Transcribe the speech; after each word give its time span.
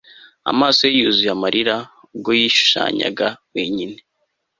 amaso 0.51 0.79
ye 0.87 0.93
yuzuye 0.97 1.31
amarira 1.35 1.75
ubwo 2.13 2.31
yishushanyaga 2.39 3.27
wenyine 3.53 3.97